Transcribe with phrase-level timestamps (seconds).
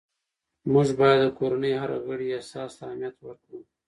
[0.71, 3.59] موږ باید د کورنۍ هر غړي احساس ته اهمیت ورکړو